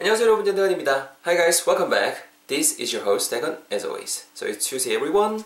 [0.00, 1.16] 안녕하세요 여러분 전대건입니다.
[1.26, 2.22] Hi guys, welcome back.
[2.46, 4.26] This is your host Dagon as always.
[4.32, 5.42] So it's Tuesday everyone.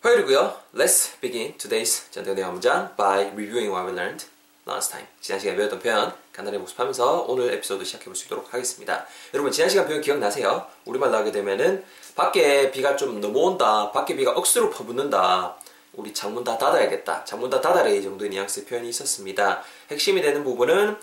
[0.00, 0.56] 화요일이고요.
[0.74, 4.24] Let's begin today's 전대건의 영문장 by reviewing what we learned
[4.66, 5.06] last time.
[5.20, 9.06] 지난 시간에 배웠던 표현 간단히 복습하면서 오늘 에피소드 시작해 볼 수 있도록 하겠습니다.
[9.34, 10.66] 여러분 지난 시간 표현 기억나세요?
[10.86, 11.84] 우리말 나오게 되면은
[12.14, 13.92] 밖에 비가 좀 넘어온다.
[13.92, 15.56] 밖에 비가 억수로 퍼붓는다.
[15.92, 17.24] 우리 창문 다 닫아야겠다.
[17.24, 19.62] 창문 다 닫아라 이 정도의 뉘앙스 표현이 있었습니다.
[19.90, 20.96] 핵심이 되는 부분은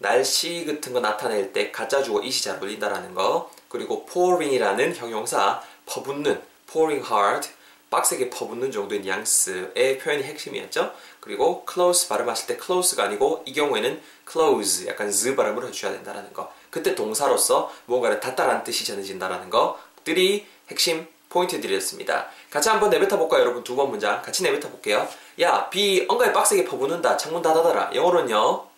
[0.00, 6.40] 날씨 같은 거 나타낼 때 가짜 주어 이시 잘 어울린다라는 거 그리고 pouring이라는 형용사 퍼붓는
[6.70, 7.48] pouring hard
[7.90, 10.92] 빡세게 퍼붓는 정도의 뉘앙스의 표현이 핵심이었죠.
[11.20, 14.00] 그리고 close 발음하실 때 close가 아니고 이 경우에는
[14.30, 16.50] close 약간 z 발음을 해주셔야 된다라는 거.
[16.70, 22.28] 그때 동사로서 무언가를 닫다라는 뜻이 전해진다라는 것들이 핵심 포인트들이었습니다.
[22.48, 23.62] 같이 한번 내뱉어 볼까요, 여러분?
[23.64, 25.06] 두 번 문장 같이 내뱉어 볼게요.
[25.40, 27.16] 야, 비 엉가에 빡세게 퍼붓는다.
[27.16, 27.90] 창문 닫아달라.
[27.94, 28.69] 영어로는요.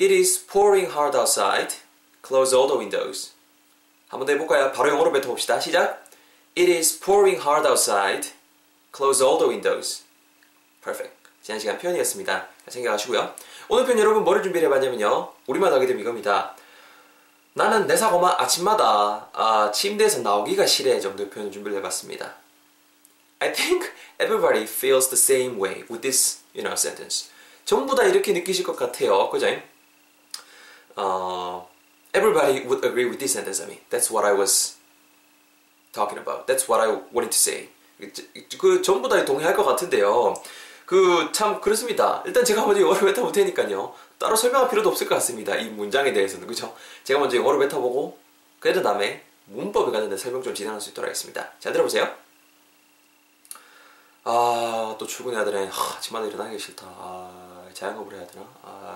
[0.00, 1.74] It is pouring hard outside.
[2.22, 3.32] Close all the windows.
[4.08, 4.70] 한번 더 해볼까요?
[4.70, 5.58] 바로 영어로 뱉어봅시다.
[5.58, 6.04] 시작.
[6.56, 8.30] It is pouring hard outside.
[8.94, 10.04] Close all the windows.
[10.84, 11.14] Perfect.
[11.42, 12.48] 지난 시간 표현이었습니다.
[12.64, 13.34] 잘 챙겨가시고요.
[13.68, 15.32] 오늘 표현 여러분 뭐를 준비를 해봤냐면요.
[15.48, 16.54] 우리만 하게 되면 이겁니다.
[17.54, 22.36] 나는 내 사고만 아침마다 아, 침대에서 나오기가 싫어 정도의 표현 준비를 해봤습니다.
[23.40, 23.90] I think
[24.20, 27.30] everybody feels the same way with this, you know, sentence.
[27.64, 29.28] 전부 다 이렇게 느끼실 것 같아요.
[29.30, 29.48] 그죠?
[31.00, 31.68] 어,
[32.12, 33.62] everybody would agree with this sentence.
[33.62, 34.76] I mean, that's what I was
[35.92, 36.46] talking about.
[36.46, 37.68] That's what I wanted to say.
[38.58, 40.34] 그 전부 다 동의할 것 같은데요.
[40.86, 42.22] 그 참 그렇습니다.
[42.26, 43.94] 일단 제가 먼저 영어를 뱉어볼 테니까요.
[44.18, 45.54] 따로 설명할 필요도 없을 것 같습니다.
[45.56, 46.74] 이 문장에 대해서는 그죠?
[47.04, 48.18] 제가 먼저 영어를 뱉어보고
[48.58, 51.52] 그 다음에 문법에 관련된 설명 좀 진행할 수 있도록 하겠습니다.
[51.60, 52.12] 잘 들어보세요.
[54.24, 55.68] 아, 또 출근해야 되네.
[55.68, 56.86] 하, 아침마다 일어나기 싫다.
[56.86, 58.44] 아, 자영업을 해야 되나?
[58.62, 58.87] 아,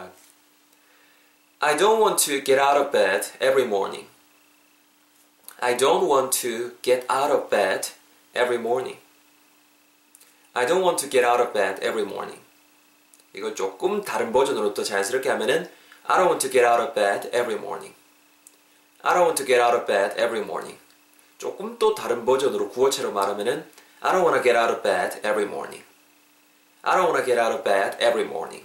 [1.62, 4.06] I don't want to get out of bed every morning.
[5.60, 7.90] I don't want to get out of bed
[8.36, 8.98] every morning.
[10.54, 12.40] I don't want to get out of bed every morning.
[13.34, 15.70] 이거 조금 다른 버전으로 또 자연스럽게 하면은
[16.06, 17.94] I don't want to get out of bed every morning.
[19.04, 20.78] I don't want to get out of bed every morning.
[21.38, 23.66] 조금 또 다른 버전으로 구어체로 말하면은
[24.02, 25.84] I don't want to get out of bed every morning.
[26.84, 28.64] I don't want to get out of bed every morning.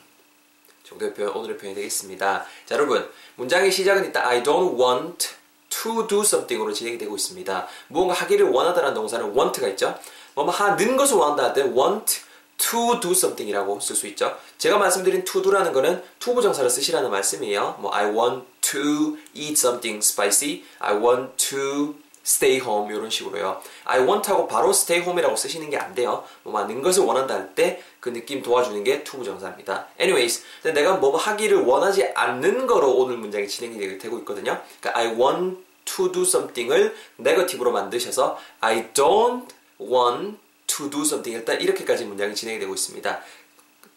[0.88, 2.46] 정도의 표현, 오늘의 표현이 되겠습니다.
[2.66, 3.08] 자, 여러분.
[3.36, 5.30] 문장의 시작은 일단 I don't want
[5.70, 7.68] to do something으로 진행이 되고 있습니다.
[7.90, 10.00] 무언가 하기를 원하다는 동사는 want가 있죠.
[10.34, 12.22] 뭐 하는 것을 원한다 할 때 want
[12.58, 14.38] to do something이라고 쓸 수 있죠.
[14.58, 17.78] 제가 말씀드린 to do라는 거는 to 부정사를 쓰시라는 말씀이에요.
[17.80, 20.64] 뭐 I want to eat something spicy.
[20.80, 21.96] I want to
[22.28, 23.62] stay home 이런 식으로요.
[23.86, 26.26] I want하고 바로 stay home이라고 쓰시는 게 안 돼요.
[26.44, 29.88] 뭐 많은 것을 원한다 할 때 그 느낌 도와주는 게 to 부정사입니다.
[30.00, 34.62] Anyways, 내가 뭐 하기를 원하지 않는 거로 오늘 문장이 진행이 되고 있거든요.
[34.80, 39.48] 그러니까 I want to do something을 네거티브로 만드셔서 I don't
[39.80, 40.38] want
[40.68, 43.22] to do something 일단 이렇게까지 문장이 진행이 되고 있습니다.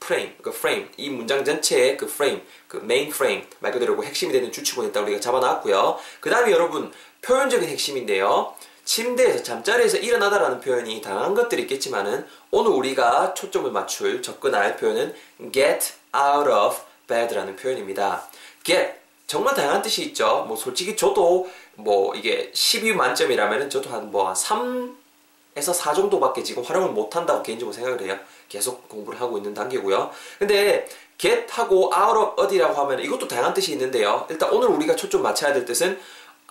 [0.01, 4.33] 프레임, 그 프레임, 이 문장 전체의 그 프레임, 그 메인 프레임 말 그대로 그 핵심이
[4.33, 5.99] 되는 주축은 일단 우리가 잡아놨고요.
[6.21, 6.91] 그 다음에 여러분
[7.23, 8.55] 표현적인 핵심인데요.
[8.85, 15.15] 침대에서 잠자리에서 일어나다라는 표현이 다양한 것들이 있겠지만은 오늘 우리가 초점을 맞출 접근할 표현은
[15.53, 16.77] get out of
[17.07, 18.25] bed라는 표현입니다.
[18.65, 18.95] get
[19.27, 20.45] 정말 다양한 뜻이 있죠.
[20.49, 26.65] 뭐 솔직히 저도 뭐 이게 12 만점이라면은 저도 한 뭐 한 3에서 4 정도밖에 지금
[26.65, 28.19] 활용을 못 한다고 개인적으로 생각을 해요.
[28.49, 30.11] 계속 공부를 하고 있는 단계고요.
[30.41, 30.89] 근데
[31.19, 34.27] get하고 out of 어디라고 하면 이것도 다양한 뜻이 있는데요.
[34.31, 36.01] 일단 오늘 우리가 초점 맞춰야 될 뜻은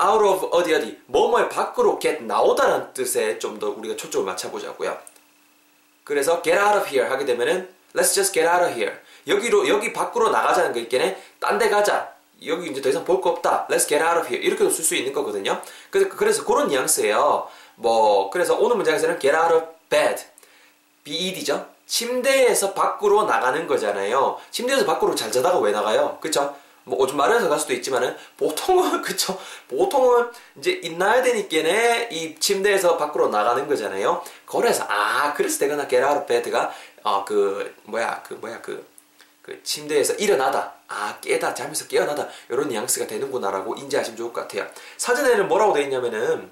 [0.01, 4.97] out of 어디 어디 뭐뭐의 밖으로 get 나오다라는 뜻에 좀 더 우리가 초점을 맞춰보자고요.
[6.03, 8.95] 그래서 get out of here 하게 되면은 let's just get out of here
[9.27, 11.21] 여기로 여기 밖으로 나가자는 거 있겠네.
[11.39, 12.13] 딴 데 가자.
[12.45, 13.67] 여기 이제 더 이상 볼 거 없다.
[13.69, 14.39] Let's get out of here.
[14.43, 15.61] 이렇게도 쓸 수 있는 거거든요.
[15.91, 17.47] 그래서, 그래서 그런 뉘앙스예요.
[17.75, 20.23] 뭐 그래서 오늘 문장에서는 get out of bed,
[21.03, 21.67] bed죠.
[21.85, 24.37] 침대에서 밖으로 나가는 거잖아요.
[24.51, 26.17] 침대에서 밖으로 잘 자다가 왜 나가요?
[26.21, 26.55] 그쵸?
[26.83, 29.39] 뭐 오줌 마려서 갈 수도 있지만은 보통은 그쵸?
[29.67, 34.23] 보통은 이제 있나야 되니까네 이 침대에서 밖으로 나가는 거잖아요.
[34.45, 36.73] 그래서 아 그래서 내가 나 of bed가
[37.03, 38.87] 어그 뭐야 그 뭐야 그,
[39.41, 44.67] 그 침대에서 일어나다 아 깨다 잠에서 깨어나다 이런 뉘앙스가 되는구나라고 인지하시면 좋을 것 같아요.
[44.97, 46.49] 사전에는 뭐라고 되어 있냐면은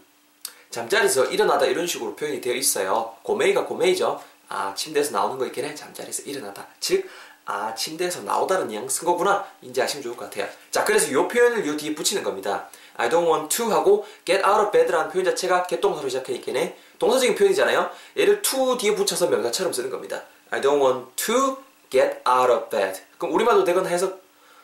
[0.70, 3.16] 잠자리에서 일어나다 이런 식으로 표현이 되어 있어요.
[3.24, 4.22] 고메이가 고메이죠.
[4.50, 5.76] 아 침대에서 나오는 거 있겠네.
[5.76, 6.68] 잠자리에서 일어나다.
[6.80, 7.10] 즉
[7.48, 9.46] 아, 침대에서 나오다는 뉘앙스인 거구나.
[9.62, 10.50] 인지하시면 좋을 것 같아요.
[10.70, 12.68] 자, 그래서 이 표현을 요 뒤에 붙이는 겁니다.
[12.98, 16.78] I don't want to 하고 get out of bed라는 표현 자체가 get 동사로 시작하니까네.
[17.00, 17.90] 동사적인 표현이잖아요.
[18.18, 20.24] 얘를 to 뒤에 붙여서 명사처럼 쓰는 겁니다.
[20.50, 21.58] I don't want to
[21.90, 23.00] get out of bed.
[23.18, 24.22] 그럼 우리말로 되건 해석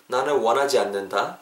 [0.07, 1.39] 나는 원하지 않는다.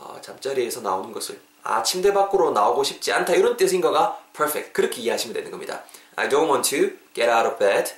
[0.00, 5.02] 어, 잠자리에서 나오는 것을 아 침대 밖으로 나오고 싶지 않다 이런 뜻인 거가 perfect 그렇게
[5.02, 5.84] 이해하시면 되는 겁니다.
[6.16, 7.92] I don't want to get out of bed.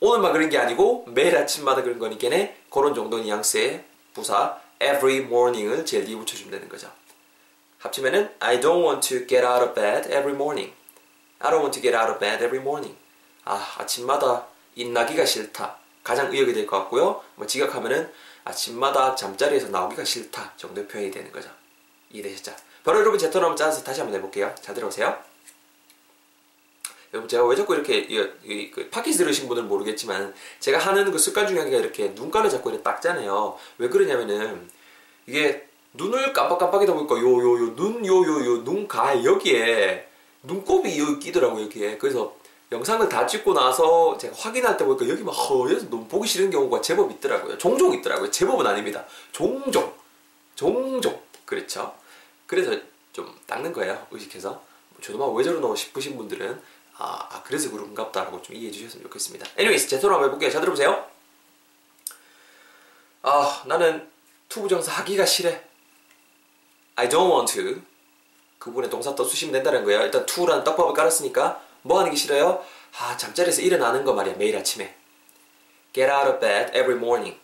[0.00, 2.28] 오늘만 그런 게 아니고 매일 아침마다 그런 거니까
[2.70, 3.84] 그런 정도 뉘앙스의
[4.14, 6.90] 부사 every morning을 제일 뒤에 붙여주면 되는 거죠.
[7.78, 10.72] 합치면은 I don't want to get out of bed every morning.
[11.40, 12.96] I don't want to get out of bed every morning.
[13.44, 14.46] 아 아침마다
[14.76, 15.76] 일나기가 싫다.
[16.04, 17.22] 가장 의역이 될 것 같고요.
[17.34, 18.10] 뭐 지각하면은
[18.44, 21.50] 아침마다 잠자리에서 나오기가 싫다 정도의 표현이 되는 거죠.
[22.10, 22.54] 이해되셨죠?
[22.84, 24.54] 바로 여러분 제 턴을 짜서 다시 한번 해볼게요.
[24.62, 25.18] 잘 들어오세요.
[27.12, 31.18] 여러분 제가 왜 자꾸 이렇게 이, 이, 그 팟캐스트 들으신 분들은 모르겠지만 제가 하는 그
[31.18, 33.56] 습관 중에 하나가 이렇게 눈가를 잡고 이렇게 닦잖아요.
[33.78, 34.68] 왜 그러냐면은
[35.26, 40.06] 이게 눈을 깜빡깜빡이다 보니까 요 요 요 눈 요 요 요 눈가 여기에
[40.42, 41.98] 눈곱이 여기 끼더라고요 여기에.
[41.98, 42.36] 그래서
[42.70, 46.82] 영상을 다 찍고 나서 제가 확인할 때 보니까 여기 막 허여서 너무 보기 싫은 경우가
[46.82, 47.56] 제법 있더라고요.
[47.56, 48.30] 종종 있더라고요.
[48.30, 49.06] 제법은 아닙니다.
[49.32, 49.90] 종종.
[50.54, 51.18] 종종.
[51.46, 51.94] 그렇죠?
[52.46, 52.72] 그래서
[53.14, 54.62] 좀 닦는 거예요 의식해서.
[55.00, 56.60] 저도 막 왜 저러노 싶으신 분들은
[56.98, 59.46] 아, 아 그래서 그런갑다라고 좀 이해해 주셨으면 좋겠습니다.
[59.58, 60.50] anyways 제 토론 한번 해볼게요.
[60.50, 61.06] 자 들어보세요.
[63.22, 64.10] 아 나는
[64.48, 65.50] 투부정사 하기가 싫어.
[66.96, 67.80] I don't want to.
[68.58, 70.02] 그 부분에 동사 딱 쓰시면 된다는 거예요.
[70.02, 72.64] 일단 to라는 떡밥을 깔았으니까 뭐 하는 게 싫어요?
[72.98, 74.94] 아 잠자리에서 일어나는 거 말이야 매일 아침에.
[75.92, 77.38] Get out of bed every morning.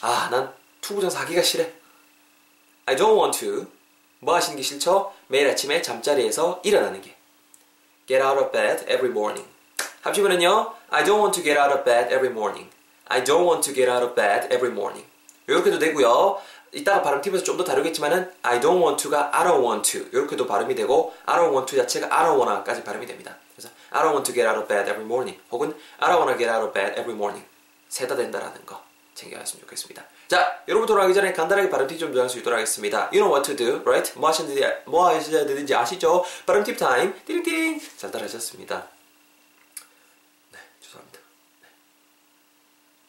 [0.00, 1.64] 아 난 투부정사 하기가 싫어.
[2.86, 3.66] I don't want to.
[4.20, 5.12] 뭐 하시는 게 싫죠?
[5.26, 7.17] 매일 아침에 잠자리에서 일어나는 게.
[8.08, 9.46] Get out of bed every morning.
[10.02, 12.70] 합치면은요, I don't want to get out of bed every morning.
[13.08, 15.06] I don't want to get out of bed every morning.
[15.46, 16.40] 이렇게도 되고요.
[16.72, 20.46] 이따가 발음 팁에서 좀 더 다루겠지만은 I don't want to가 I don't want to 이렇게도
[20.46, 23.36] 발음이 되고 I don't want to 자체가 I don't wanna까지 발음이 됩니다.
[23.56, 26.36] 그래서 I don't want to get out of bed every morning 혹은 I don't wanna
[26.36, 27.44] get out of bed every morning
[27.88, 28.82] 세 다 된다라는 거
[29.14, 30.04] 챙겨갔으면 좋겠습니다.
[30.28, 33.08] 자, 여러분 돌아가기 전에 간단하게 발음 팁좀 전할 수 있도록 하겠습니다.
[33.12, 34.12] You know what to do, right?
[34.18, 36.22] 뭐 하시는지, 뭐 하셔야 되는지 아시죠?
[36.44, 37.80] 발음 팁 타임, 띠링띠링!
[37.96, 38.88] 잘 따라하셨습니다.
[40.52, 41.18] 네, 죄송합니다.
[41.62, 41.68] 네,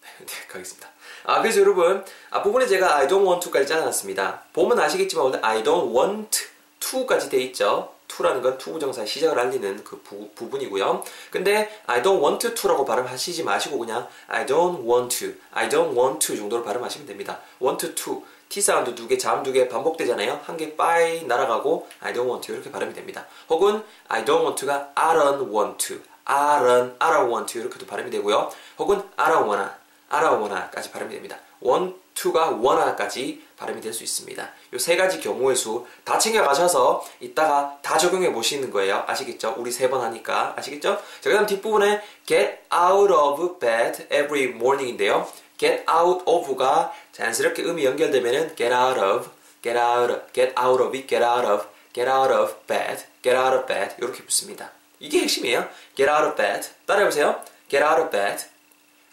[0.02, 0.90] 네, 네 가겠습니다.
[1.26, 4.46] 아, 그래서 여러분, 앞부분에 제가 I don't want to까지 짜놨습니다.
[4.54, 6.48] 보면 아시겠지만 오늘 I don't want
[6.80, 7.94] to까지 돼 있죠?
[8.10, 11.04] To라는 건 투부정사의 시작을 알리는 그 부, 부분이고요.
[11.32, 16.28] 근데 I don't want to라고 발음하시지 마시고 그냥 I don't want to, I don't want
[16.28, 17.40] to 정도로 발음하시면 됩니다.
[17.62, 20.42] want to, T 사운드 두 개, 자음 두 개 반복되잖아요.
[20.44, 23.26] 한 개 빠이 날아가고 I don't want to 이렇게 발음이 됩니다.
[23.48, 27.62] 혹은 I don't want to가 I don't want to, I don't, I don't want to
[27.62, 28.52] 이렇게도 발음이 되고요.
[28.80, 29.70] 혹은 I don't wanna,
[30.10, 31.38] I don't wanna까지 발음이 됩니다.
[31.64, 34.50] want to가 wanna까지 발음이 될 수 있습니다.
[34.74, 39.04] 이 세 가지 경우의 수 다 챙겨가셔서 이따가 다 적용해 보시는 거예요.
[39.08, 39.56] 아시겠죠?
[39.58, 40.98] 우리 세 번 하니까 아시겠죠?
[41.22, 45.28] 자, 그 다음 뒷부분에 get out of bed every morning인데요.
[45.58, 49.30] get out of가 자연스럽게 음이 연결되면은 get out of,
[49.62, 53.56] get out of, get out of, get out of, get out of bed, get out
[53.56, 54.72] of bed 이렇게 붙습니다.
[55.00, 55.68] 이게 핵심이에요.
[55.96, 56.70] get out of bed.
[56.86, 57.44] 따라해보세요.
[57.70, 58.46] get out of bed,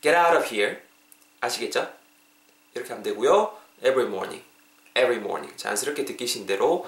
[0.03, 0.79] get out of here.
[1.41, 1.89] 아시겠죠?
[2.77, 3.57] 이렇게 하면 되고요.
[3.81, 4.43] every morning,
[4.97, 5.57] every morning.
[5.57, 6.87] 자연스럽게 듣기신 대로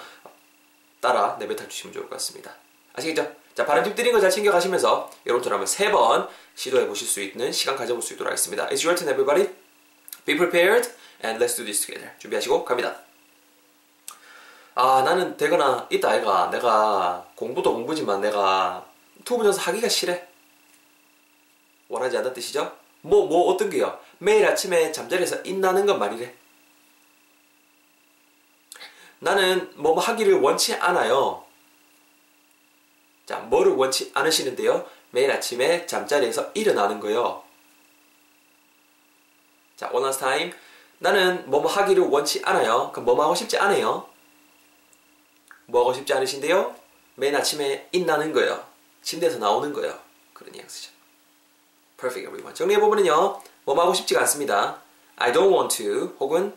[1.00, 2.55] 따라 내뱉어 주시면 좋을 것 같습니다.
[2.94, 3.31] 아시겠죠?
[3.55, 8.02] 자, 발음 팁 드린 거 잘 챙겨가시면서 여러분처럼 세번 시도해 보실 수 있는 시간 가져볼
[8.02, 8.69] 수 있도록 하겠습니다.
[8.69, 9.55] It's your turn, everybody.
[10.25, 10.88] Be prepared
[11.25, 12.12] and let's do this together.
[12.19, 12.96] 준비하시고 갑니다.
[14.75, 18.86] 아, 나는 되거나 있다 아이가 내가 공부도 공부지만 내가
[19.25, 20.15] to부정사 하기가 싫어.
[21.89, 22.77] 원하지 않는 뜻이죠?
[23.02, 23.98] 뭐, 뭐, 어떤 게요?
[24.19, 26.34] 매일 아침에 잠자리에서 인나는 건 말이래.
[29.20, 31.44] 나는 뭐 하기를 원치 않아요.
[33.26, 34.88] 자, 뭐를 원치 않으시는데요?
[35.10, 37.43] 매일 아침에 잠자리에서 일어나는 거요.
[39.76, 40.52] 자, one last time.
[40.98, 42.90] 나는 뭐 하기를 원치 않아요.
[42.93, 44.08] 그럼 뭐 하고 싶지 않아요.
[45.67, 46.74] 뭐 하고 싶지 않으신데요?
[47.17, 48.67] 매일 아침에 인나는 거요.
[49.02, 49.98] 침대에서 나오는 거요.
[50.32, 50.97] 그런 뉘앙스죠.
[51.98, 52.55] Perfect everyone.
[52.55, 53.43] 정리해보면요.
[53.64, 54.81] 뭐 하고 싶지가 않습니다.
[55.17, 56.55] I don't want to 혹은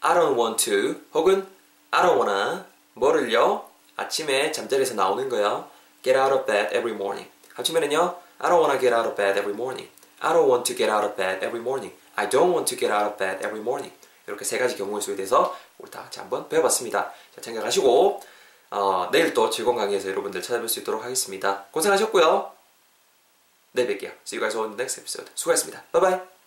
[0.00, 1.46] I don't want to 혹은
[1.90, 2.64] I don't wanna
[2.94, 3.68] 뭐를요?
[3.96, 5.68] 아침에 잠자리에서 나오는 거요.
[6.02, 7.30] Get out of bed every morning.
[7.54, 8.16] 합치면은요.
[8.38, 9.90] I don't wanna get out of bed every morning.
[10.20, 11.94] I don't want to get out of bed every morning.
[12.16, 13.94] I don't want to get out of bed every morning.
[14.26, 17.12] 이렇게 세 가지 경우의 수에 대해서 우리 다 같이 한번 배워봤습니다.
[17.34, 18.20] 자, 챙겨가시고
[18.70, 21.64] 어, 내일 또 즐거운 강의에서 여러분들 찾아뵐 수 있도록 하겠습니다.
[21.72, 22.57] 고생하셨고요.
[23.78, 24.12] 내일 뵐게요.
[24.26, 25.30] See you guys on the next episode.
[25.34, 25.84] 수고하셨습니다.
[25.92, 26.37] Bye bye.